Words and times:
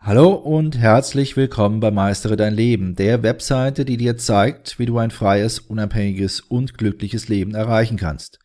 Hallo 0.00 0.32
und 0.32 0.78
herzlich 0.78 1.36
willkommen 1.36 1.80
bei 1.80 1.90
Meistere 1.90 2.36
dein 2.36 2.54
Leben, 2.54 2.94
der 2.94 3.24
Webseite, 3.24 3.84
die 3.84 3.96
dir 3.96 4.16
zeigt, 4.16 4.78
wie 4.78 4.86
du 4.86 4.96
ein 4.98 5.10
freies, 5.10 5.58
unabhängiges 5.58 6.38
und 6.40 6.78
glückliches 6.78 7.26
Leben 7.28 7.56
erreichen 7.56 7.96
kannst. 7.96 8.38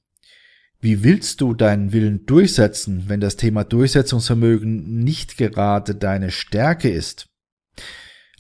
Wie 0.81 1.05
willst 1.05 1.41
du 1.41 1.55
deinen 1.55 1.93
Willen 1.93 2.27
durchsetzen, 2.27 3.05
wenn 3.07 3.21
das 3.21 3.37
Thema 3.37 3.65
Durchsetzungsvermögen 3.65 5.03
nicht 5.05 5.37
gerade 5.37 5.95
deine 5.95 6.31
Stärke 6.31 6.89
ist? 6.91 7.29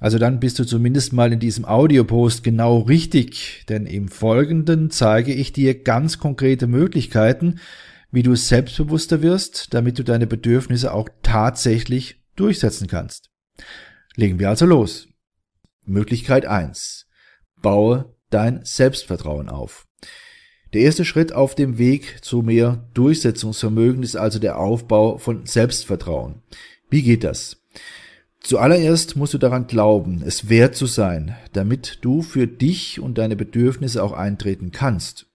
Also 0.00 0.18
dann 0.18 0.38
bist 0.38 0.58
du 0.58 0.64
zumindest 0.64 1.12
mal 1.12 1.32
in 1.32 1.40
diesem 1.40 1.64
Audiopost 1.64 2.44
genau 2.44 2.78
richtig, 2.78 3.64
denn 3.68 3.86
im 3.86 4.08
Folgenden 4.08 4.90
zeige 4.90 5.34
ich 5.34 5.52
dir 5.52 5.82
ganz 5.82 6.18
konkrete 6.18 6.66
Möglichkeiten, 6.68 7.58
wie 8.12 8.22
du 8.22 8.36
selbstbewusster 8.36 9.22
wirst, 9.22 9.74
damit 9.74 9.98
du 9.98 10.04
deine 10.04 10.26
Bedürfnisse 10.26 10.92
auch 10.92 11.08
tatsächlich 11.22 12.22
durchsetzen 12.36 12.86
kannst. 12.86 13.30
Legen 14.14 14.38
wir 14.38 14.48
also 14.48 14.66
los. 14.66 15.08
Möglichkeit 15.84 16.46
eins: 16.46 17.06
Baue 17.60 18.14
dein 18.30 18.64
Selbstvertrauen 18.64 19.48
auf. 19.48 19.86
Der 20.74 20.82
erste 20.82 21.04
Schritt 21.04 21.32
auf 21.32 21.54
dem 21.54 21.78
Weg 21.78 22.18
zu 22.22 22.42
mehr 22.42 22.88
Durchsetzungsvermögen 22.94 24.02
ist 24.02 24.16
also 24.16 24.38
der 24.38 24.58
Aufbau 24.58 25.18
von 25.18 25.46
Selbstvertrauen. 25.46 26.42
Wie 26.90 27.02
geht 27.02 27.24
das? 27.24 27.64
Zuallererst 28.40 29.16
musst 29.16 29.34
du 29.34 29.38
daran 29.38 29.66
glauben, 29.66 30.22
es 30.24 30.48
wert 30.48 30.74
zu 30.74 30.86
sein, 30.86 31.36
damit 31.52 31.98
du 32.02 32.22
für 32.22 32.46
dich 32.46 33.00
und 33.00 33.18
deine 33.18 33.36
Bedürfnisse 33.36 34.02
auch 34.02 34.12
eintreten 34.12 34.70
kannst. 34.70 35.26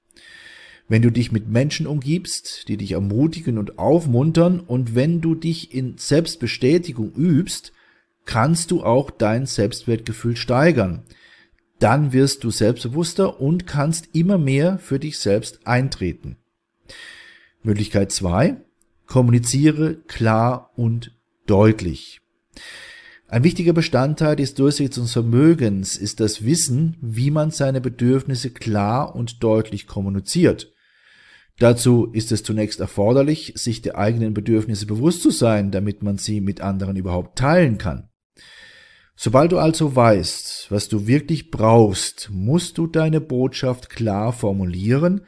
Wenn 0.87 1.01
du 1.01 1.11
dich 1.11 1.31
mit 1.31 1.47
Menschen 1.47 1.87
umgibst, 1.87 2.67
die 2.67 2.77
dich 2.77 2.93
ermutigen 2.93 3.57
und 3.57 3.77
aufmuntern 3.79 4.59
und 4.59 4.95
wenn 4.95 5.21
du 5.21 5.35
dich 5.35 5.73
in 5.73 5.97
Selbstbestätigung 5.97 7.13
übst, 7.13 7.71
kannst 8.25 8.71
du 8.71 8.83
auch 8.83 9.11
dein 9.11 9.45
Selbstwertgefühl 9.45 10.35
steigern. 10.35 11.03
Dann 11.79 12.13
wirst 12.13 12.43
du 12.43 12.51
selbstbewusster 12.51 13.41
und 13.41 13.67
kannst 13.67 14.09
immer 14.13 14.38
mehr 14.38 14.77
für 14.77 14.99
dich 14.99 15.17
selbst 15.19 15.65
eintreten. 15.67 16.38
Möglichkeit 17.61 18.11
zwei: 18.11 18.57
Kommuniziere 19.07 19.95
klar 20.07 20.71
und 20.75 21.17
deutlich. 21.45 22.21
Ein 23.33 23.43
wichtiger 23.43 23.73
Bestandteil 23.73 24.35
des 24.35 24.53
Durchsetzungsvermögens 24.53 25.97
ist 25.97 26.19
das 26.19 26.45
Wissen, 26.45 26.97
wie 27.01 27.31
man 27.31 27.49
seine 27.49 27.81
Bedürfnisse 27.81 28.51
klar 28.51 29.15
und 29.15 29.41
deutlich 29.41 29.87
kommuniziert. 29.87 30.71
Dazu 31.57 32.11
ist 32.13 32.31
es 32.31 32.43
zunächst 32.43 32.79
erforderlich, 32.79 33.53
sich 33.55 33.81
der 33.81 33.97
eigenen 33.97 34.35
Bedürfnisse 34.35 34.85
bewusst 34.85 35.23
zu 35.23 35.31
sein, 35.31 35.72
damit 35.72 36.03
man 36.03 36.19
sie 36.19 36.41
mit 36.41 36.61
anderen 36.61 36.95
überhaupt 36.95 37.39
teilen 37.39 37.79
kann. 37.79 38.11
Sobald 39.16 39.51
du 39.51 39.57
also 39.57 39.95
weißt, 39.95 40.67
was 40.69 40.88
du 40.88 41.07
wirklich 41.07 41.49
brauchst, 41.49 42.29
musst 42.31 42.77
du 42.77 42.85
deine 42.85 43.19
Botschaft 43.19 43.89
klar 43.89 44.31
formulieren, 44.31 45.22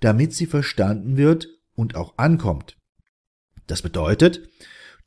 damit 0.00 0.34
sie 0.34 0.46
verstanden 0.46 1.16
wird 1.16 1.46
und 1.76 1.94
auch 1.94 2.14
ankommt. 2.18 2.76
Das 3.68 3.82
bedeutet, 3.82 4.48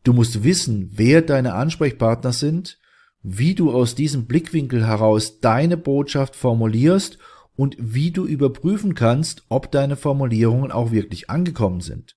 Du 0.05 0.13
musst 0.13 0.43
wissen, 0.43 0.91
wer 0.93 1.23
deine 1.23 1.55
Ansprechpartner 1.55 2.31
sind, 2.31 2.77
wie 3.23 3.55
du 3.55 3.71
aus 3.71 3.95
diesem 3.95 4.27
Blickwinkel 4.27 4.85
heraus 4.85 5.39
deine 5.39 5.77
Botschaft 5.77 6.35
formulierst 6.35 7.17
und 7.55 7.75
wie 7.79 8.11
du 8.11 8.27
überprüfen 8.27 8.94
kannst, 8.94 9.45
ob 9.49 9.71
deine 9.71 9.95
Formulierungen 9.95 10.71
auch 10.71 10.91
wirklich 10.91 11.31
angekommen 11.31 11.81
sind. 11.81 12.15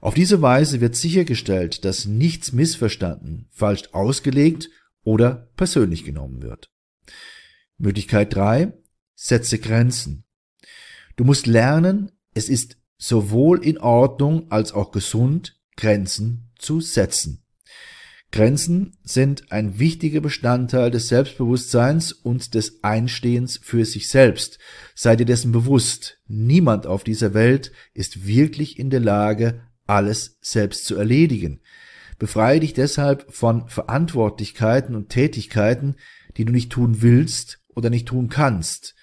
Auf 0.00 0.14
diese 0.14 0.42
Weise 0.42 0.80
wird 0.80 0.96
sichergestellt, 0.96 1.84
dass 1.84 2.06
nichts 2.06 2.52
missverstanden, 2.52 3.46
falsch 3.52 3.84
ausgelegt 3.92 4.68
oder 5.04 5.48
persönlich 5.54 6.04
genommen 6.04 6.42
wird. 6.42 6.72
Möglichkeit 7.78 8.34
drei: 8.34 8.72
Setze 9.14 9.60
Grenzen. 9.60 10.24
Du 11.14 11.22
musst 11.22 11.46
lernen, 11.46 12.10
es 12.34 12.48
ist 12.48 12.78
sowohl 12.98 13.64
in 13.64 13.78
Ordnung 13.78 14.50
als 14.50 14.72
auch 14.72 14.90
gesund, 14.90 15.60
Grenzen 15.76 16.49
zu 16.60 16.80
setzen. 16.80 17.42
Grenzen 18.32 18.96
sind 19.02 19.50
ein 19.50 19.80
wichtiger 19.80 20.20
Bestandteil 20.20 20.92
des 20.92 21.08
Selbstbewusstseins 21.08 22.12
und 22.12 22.54
des 22.54 22.84
Einstehens 22.84 23.58
für 23.60 23.84
sich 23.84 24.08
selbst. 24.08 24.60
Sei 24.94 25.16
dir 25.16 25.26
dessen 25.26 25.50
bewusst, 25.50 26.18
niemand 26.28 26.86
auf 26.86 27.02
dieser 27.02 27.34
Welt 27.34 27.72
ist 27.92 28.26
wirklich 28.26 28.78
in 28.78 28.90
der 28.90 29.00
Lage, 29.00 29.62
alles 29.86 30.38
selbst 30.40 30.84
zu 30.84 30.94
erledigen. 30.94 31.60
Befreie 32.20 32.60
dich 32.60 32.74
deshalb 32.74 33.32
von 33.32 33.66
Verantwortlichkeiten 33.66 34.94
und 34.94 35.08
Tätigkeiten, 35.08 35.96
die 36.36 36.44
du 36.44 36.52
nicht 36.52 36.70
tun 36.70 37.02
willst 37.02 37.60
oder 37.74 37.90
nicht 37.90 38.06
tun 38.06 38.28
kannst. 38.28 38.94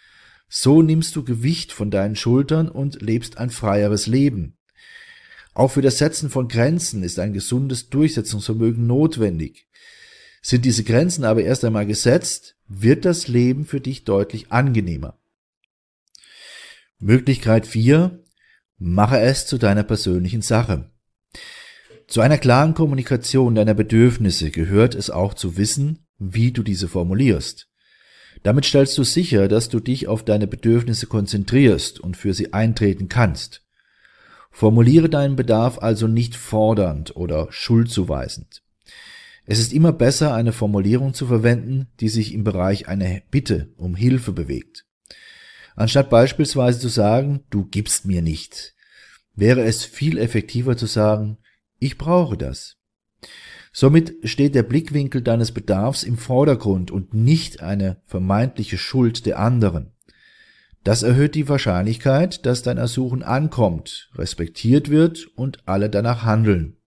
So 0.47 0.81
nimmst 0.81 1.16
du 1.18 1.25
Gewicht 1.25 1.74
von 1.74 1.91
deinen 1.91 2.16
Schultern 2.16 2.69
und 2.69 3.01
lebst 3.01 3.38
ein 3.38 3.50
freieres 3.50 4.07
Leben. 4.07 4.56
Auch 5.57 5.72
für 5.72 5.81
das 5.81 5.97
Setzen 5.97 6.29
von 6.29 6.47
Grenzen 6.50 7.01
ist 7.01 7.18
ein 7.18 7.34
gesundes 7.34 7.90
Durchsetzungsvermögen 7.90 8.85
notwendig. 8.85 9.66
Sind 10.44 10.66
diese 10.66 10.84
Grenzen 10.84 11.23
aber 11.23 11.41
erst 11.41 11.66
einmal 11.66 11.88
gesetzt, 11.88 12.57
wird 12.68 13.06
das 13.06 13.28
Leben 13.28 13.66
für 13.66 13.81
dich 13.81 14.03
deutlich 14.03 14.51
angenehmer. 14.51 15.18
Möglichkeit 17.00 17.66
4. 17.66 18.23
Mache 18.78 19.19
es 19.19 19.47
zu 19.47 19.57
deiner 19.57 19.81
persönlichen 19.81 20.44
Sache. 20.44 20.91
Zu 22.06 22.22
einer 22.22 22.38
klaren 22.38 22.75
Kommunikation 22.75 23.56
deiner 23.56 23.74
Bedürfnisse 23.74 24.51
gehört 24.51 24.94
es 24.94 25.09
auch 25.09 25.34
zu 25.34 25.57
wissen, 25.57 26.06
wie 26.19 26.51
du 26.51 26.62
diese 26.62 26.88
formulierst. 26.88 27.68
Damit 28.44 28.66
stellst 28.66 28.95
du 28.95 29.03
sicher, 29.03 29.47
dass 29.47 29.69
du 29.69 29.79
dich 29.79 30.07
auf 30.07 30.24
deine 30.24 30.45
Bedürfnisse 30.45 31.07
konzentrierst 31.07 32.00
und 32.00 32.16
für 32.16 32.35
sie 32.35 32.53
eintreten 32.53 33.09
kannst. 33.09 33.66
Formuliere 34.57 35.07
deinen 35.07 35.35
Bedarf 35.35 35.78
also 35.78 36.07
nicht 36.07 36.35
fordernd 36.35 37.16
oder 37.16 37.45
schuldzuweisend. 37.51 38.63
Es 39.45 39.59
ist 39.59 39.72
immer 39.72 39.94
besser, 39.94 40.34
eine 40.34 40.51
Formulierung 40.51 41.13
zu 41.13 41.28
verwenden, 41.28 41.90
die 42.00 42.09
sich 42.09 42.34
im 42.34 42.44
Bereich 42.44 42.88
einer 42.88 43.22
Bitte 43.29 43.69
um 43.78 43.94
Hilfe 43.94 44.31
bewegt. 44.31 44.88
Anstatt 45.75 46.09
beispielsweise 46.09 46.79
zu 46.79 46.88
sagen, 46.88 47.44
du 47.51 47.66
gibst 47.66 48.06
mir 48.06 48.23
nicht, 48.23 48.73
wäre 49.35 49.62
es 49.62 49.85
viel 49.85 50.18
effektiver 50.18 50.75
zu 50.75 50.88
sagen, 50.88 51.38
ich 51.78 52.00
brauche 52.00 52.35
das. 52.35 52.78
Somit 53.72 54.16
steht 54.24 54.56
der 54.56 54.63
Blickwinkel 54.63 55.22
deines 55.22 55.51
Bedarfs 55.51 56.01
im 56.01 56.18
Vordergrund 56.18 56.89
und 56.89 57.13
nicht 57.13 57.62
eine 57.62 58.01
vermeintliche 58.07 58.80
Schuld 58.80 59.27
der 59.27 59.38
anderen. 59.38 59.92
Das 60.88 61.04
erhöht 61.04 61.36
die 61.36 61.50
Wahrscheinlichkeit, 61.50 62.45
dass 62.45 62.62
dein 62.62 62.78
Ersuchen 62.78 63.22
ankommt, 63.22 64.10
respektiert 64.16 64.89
wird 64.89 65.28
und 65.36 65.68
alle 65.68 65.89
danach 65.89 66.24
handeln. 66.24 66.78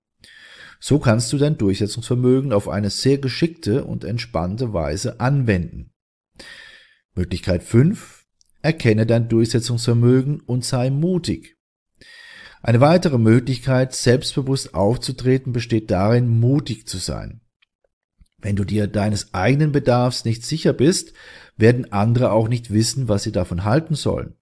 So 0.79 0.99
kannst 0.99 1.31
du 1.35 1.37
dein 1.37 1.59
Durchsetzungsvermögen 1.59 2.55
auf 2.55 2.67
eine 2.67 2.89
sehr 2.89 3.19
geschickte 3.19 3.85
und 3.85 4.05
entspannte 4.05 4.73
Weise 4.73 5.21
anwenden. 5.21 5.93
Möglichkeit 7.15 7.63
5. 7.63 8.25
Erkenne 8.63 9.05
dein 9.05 9.29
Durchsetzungsvermögen 9.29 10.41
und 10.41 10.65
sei 10.65 10.89
mutig. 10.89 11.59
Eine 12.63 12.81
weitere 12.81 13.19
Möglichkeit, 13.19 13.95
selbstbewusst 13.95 14.73
aufzutreten, 14.73 15.53
besteht 15.53 15.91
darin, 15.91 16.41
mutig 16.41 16.89
zu 16.89 16.97
sein. 16.97 17.43
Wenn 18.43 18.57
du 18.57 18.65
dir 18.65 18.87
deines 18.87 19.35
eigenen 19.35 19.73
Bedarfs 19.73 20.25
nicht 20.25 20.45
sicher 20.45 20.73
bist, 20.73 21.13
werden 21.57 21.93
andere 21.93 22.33
auch 22.33 22.49
nicht 22.49 22.73
wissen, 22.73 23.09
was 23.09 23.23
sie 23.23 23.33
davon 23.33 23.65
halten 23.65 23.95
sollen. 23.95 24.35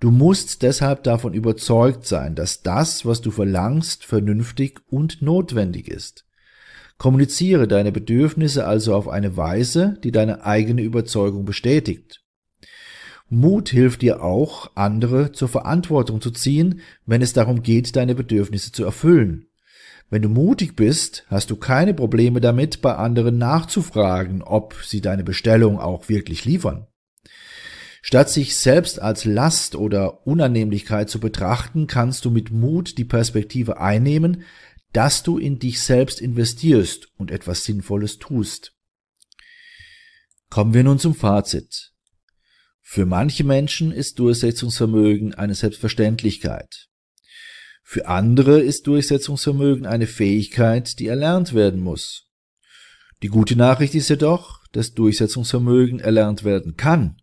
Du 0.00 0.10
musst 0.10 0.62
deshalb 0.62 1.04
davon 1.04 1.32
überzeugt 1.32 2.06
sein, 2.06 2.34
dass 2.34 2.62
das, 2.62 3.06
was 3.06 3.22
du 3.22 3.30
verlangst, 3.30 4.04
vernünftig 4.04 4.80
und 4.88 5.22
notwendig 5.22 5.88
ist. 5.88 6.26
Kommuniziere 6.98 7.66
deine 7.66 7.92
Bedürfnisse 7.92 8.66
also 8.66 8.94
auf 8.94 9.08
eine 9.08 9.36
Weise, 9.36 9.98
die 10.02 10.12
deine 10.12 10.44
eigene 10.44 10.82
Überzeugung 10.82 11.44
bestätigt. 11.44 12.22
Mut 13.28 13.70
hilft 13.70 14.02
dir 14.02 14.22
auch, 14.22 14.70
andere 14.76 15.32
zur 15.32 15.48
Verantwortung 15.48 16.20
zu 16.20 16.30
ziehen, 16.30 16.80
wenn 17.06 17.22
es 17.22 17.32
darum 17.32 17.62
geht, 17.62 17.96
deine 17.96 18.14
Bedürfnisse 18.14 18.72
zu 18.72 18.84
erfüllen. 18.84 19.45
Wenn 20.08 20.22
du 20.22 20.28
mutig 20.28 20.76
bist, 20.76 21.24
hast 21.28 21.50
du 21.50 21.56
keine 21.56 21.92
Probleme 21.92 22.40
damit, 22.40 22.80
bei 22.80 22.94
anderen 22.94 23.38
nachzufragen, 23.38 24.42
ob 24.42 24.74
sie 24.84 25.00
deine 25.00 25.24
Bestellung 25.24 25.80
auch 25.80 26.08
wirklich 26.08 26.44
liefern. 26.44 26.86
Statt 28.02 28.30
sich 28.30 28.54
selbst 28.56 29.02
als 29.02 29.24
Last 29.24 29.74
oder 29.74 30.24
Unannehmlichkeit 30.28 31.10
zu 31.10 31.18
betrachten, 31.18 31.88
kannst 31.88 32.24
du 32.24 32.30
mit 32.30 32.52
Mut 32.52 32.98
die 32.98 33.04
Perspektive 33.04 33.80
einnehmen, 33.80 34.44
dass 34.92 35.24
du 35.24 35.38
in 35.38 35.58
dich 35.58 35.80
selbst 35.80 36.20
investierst 36.20 37.08
und 37.16 37.32
etwas 37.32 37.64
Sinnvolles 37.64 38.18
tust. 38.18 38.74
Kommen 40.50 40.72
wir 40.72 40.84
nun 40.84 41.00
zum 41.00 41.16
Fazit. 41.16 41.92
Für 42.80 43.06
manche 43.06 43.42
Menschen 43.42 43.90
ist 43.90 44.20
Durchsetzungsvermögen 44.20 45.34
eine 45.34 45.56
Selbstverständlichkeit. 45.56 46.88
Für 47.88 48.08
andere 48.08 48.60
ist 48.60 48.88
Durchsetzungsvermögen 48.88 49.86
eine 49.86 50.08
Fähigkeit, 50.08 50.98
die 50.98 51.06
erlernt 51.06 51.54
werden 51.54 51.80
muss. 51.80 52.26
Die 53.22 53.28
gute 53.28 53.54
Nachricht 53.54 53.94
ist 53.94 54.08
jedoch, 54.08 54.66
dass 54.72 54.94
Durchsetzungsvermögen 54.94 56.00
erlernt 56.00 56.42
werden 56.42 56.76
kann. 56.76 57.22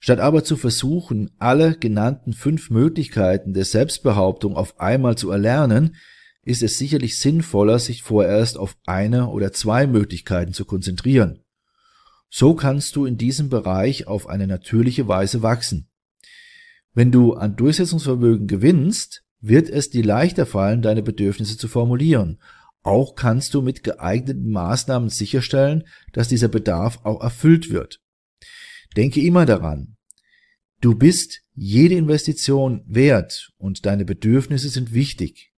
Statt 0.00 0.20
aber 0.20 0.42
zu 0.42 0.56
versuchen, 0.56 1.32
alle 1.38 1.76
genannten 1.76 2.32
fünf 2.32 2.70
Möglichkeiten 2.70 3.52
der 3.52 3.66
Selbstbehauptung 3.66 4.56
auf 4.56 4.80
einmal 4.80 5.18
zu 5.18 5.30
erlernen, 5.30 5.96
ist 6.42 6.62
es 6.62 6.78
sicherlich 6.78 7.18
sinnvoller, 7.18 7.78
sich 7.78 8.02
vorerst 8.02 8.56
auf 8.56 8.78
eine 8.86 9.28
oder 9.28 9.52
zwei 9.52 9.86
Möglichkeiten 9.86 10.54
zu 10.54 10.64
konzentrieren. 10.64 11.44
So 12.30 12.54
kannst 12.54 12.96
du 12.96 13.04
in 13.04 13.18
diesem 13.18 13.50
Bereich 13.50 14.06
auf 14.06 14.28
eine 14.28 14.46
natürliche 14.46 15.08
Weise 15.08 15.42
wachsen. 15.42 15.90
Wenn 16.94 17.12
du 17.12 17.34
an 17.34 17.56
Durchsetzungsvermögen 17.56 18.46
gewinnst, 18.46 19.27
wird 19.40 19.68
es 19.68 19.90
dir 19.90 20.04
leichter 20.04 20.46
fallen, 20.46 20.82
deine 20.82 21.02
Bedürfnisse 21.02 21.56
zu 21.56 21.68
formulieren. 21.68 22.38
Auch 22.82 23.14
kannst 23.14 23.54
du 23.54 23.62
mit 23.62 23.82
geeigneten 23.82 24.50
Maßnahmen 24.50 25.08
sicherstellen, 25.08 25.84
dass 26.12 26.28
dieser 26.28 26.48
Bedarf 26.48 27.00
auch 27.04 27.22
erfüllt 27.22 27.70
wird. 27.70 28.00
Denke 28.96 29.20
immer 29.20 29.46
daran, 29.46 29.96
du 30.80 30.94
bist 30.94 31.42
jede 31.54 31.96
Investition 31.96 32.82
wert 32.86 33.52
und 33.58 33.84
deine 33.84 34.04
Bedürfnisse 34.04 34.68
sind 34.68 34.92
wichtig. 34.92 35.52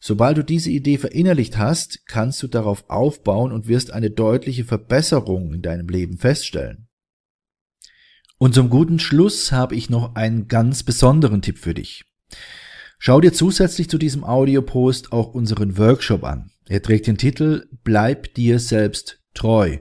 Sobald 0.00 0.38
du 0.38 0.44
diese 0.44 0.70
Idee 0.70 0.96
verinnerlicht 0.96 1.58
hast, 1.58 2.06
kannst 2.06 2.42
du 2.42 2.46
darauf 2.46 2.88
aufbauen 2.88 3.50
und 3.50 3.66
wirst 3.66 3.92
eine 3.92 4.10
deutliche 4.10 4.64
Verbesserung 4.64 5.52
in 5.52 5.62
deinem 5.62 5.88
Leben 5.88 6.18
feststellen. 6.18 6.88
Und 8.38 8.54
zum 8.54 8.70
guten 8.70 9.00
Schluss 9.00 9.50
habe 9.50 9.74
ich 9.74 9.90
noch 9.90 10.14
einen 10.14 10.46
ganz 10.46 10.84
besonderen 10.84 11.42
Tipp 11.42 11.58
für 11.58 11.74
dich. 11.74 12.04
Schau 12.98 13.20
dir 13.20 13.32
zusätzlich 13.32 13.88
zu 13.88 13.96
diesem 13.96 14.24
Audiopost 14.24 15.12
auch 15.12 15.32
unseren 15.32 15.78
Workshop 15.78 16.24
an. 16.24 16.50
Er 16.68 16.82
trägt 16.82 17.06
den 17.06 17.16
Titel 17.16 17.68
Bleib 17.84 18.34
dir 18.34 18.58
selbst 18.58 19.20
treu. 19.34 19.78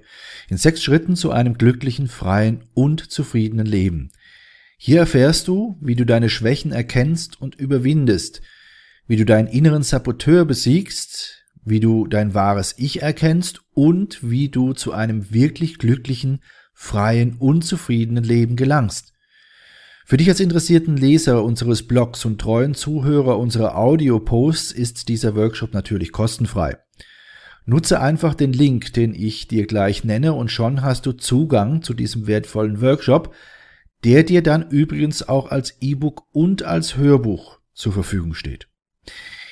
In 0.50 0.58
sechs 0.58 0.84
Schritten 0.84 1.16
zu 1.16 1.31
einem 1.31 1.58
glücklichen, 1.58 2.08
freien 2.08 2.66
und 2.74 3.12
zufriedenen 3.12 3.66
Leben. 3.66 4.12
Hier 4.78 5.00
erfährst 5.00 5.48
du, 5.48 5.78
wie 5.81 5.96
du 5.96 6.06
deine 6.06 6.30
Schwächen 6.30 6.72
erkennst 6.72 7.42
und 7.42 7.56
überwindest, 7.56 8.42
wie 9.08 9.16
du 9.16 9.25
deinen 9.25 9.48
inneren 9.48 9.81
Saboteur 9.81 10.46
besiegst, 10.46 11.44
wie 11.66 11.80
du 11.80 12.06
dein 12.06 12.36
wahres 12.36 12.75
Ich 12.78 13.02
erkennst 13.02 13.62
und 13.74 14.19
wie 14.22 14.50
du 14.50 14.74
zu 14.74 14.92
einem 14.94 15.34
wirklich 15.34 15.80
glücklichen, 15.80 16.44
freien 16.74 17.36
und 17.38 17.64
zufriedenen 17.64 18.24
Leben 18.24 18.56
gelangst. 18.56 19.14
Für 20.09 20.15
dich 20.15 20.30
als 20.30 20.39
interessierten 20.39 20.95
Leser 20.95 21.44
unseres 21.44 21.86
Blogs 21.86 22.24
und 22.24 22.39
treuen 22.39 22.75
Zuhörer 22.75 23.38
unserer 23.38 23.77
Audio-Posts 23.77 24.71
ist 24.71 25.09
dieser 25.09 25.36
Workshop 25.36 25.74
natürlich 25.74 26.13
kostenfrei. 26.13 26.77
Nutze 27.65 28.00
einfach 28.00 28.33
den 28.33 28.54
Link, 28.54 28.94
den 28.94 29.13
ich 29.13 29.50
dir 29.50 29.68
gleich 29.68 30.06
nenne 30.06 30.31
und 30.31 30.50
schon 30.50 30.81
hast 30.81 31.07
du 31.07 31.12
Zugang 31.12 31.81
zu 31.81 31.94
diesem 31.94 32.25
wertvollen 32.25 32.80
Workshop, 32.80 33.36
der 34.06 34.24
dir 34.24 34.42
dann 34.42 34.69
übrigens 34.69 35.27
auch 35.27 35.51
als 35.51 35.75
E-Book 35.81 36.24
und 36.31 36.63
als 36.63 36.95
Hörbuch 36.95 37.59
zur 37.74 37.92
Verfügung 37.92 38.33
steht. 38.33 38.69